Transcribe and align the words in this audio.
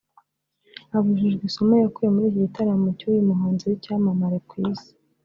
Abajijwe 0.95 1.43
isomo 1.49 1.73
yakuye 1.83 2.09
muri 2.13 2.25
iki 2.29 2.41
gitaramo 2.45 2.87
cy’uyu 2.97 3.27
muhanzi 3.29 3.63
w’icyamamare 3.69 4.37
ku 4.49 4.55
isi 4.71 4.91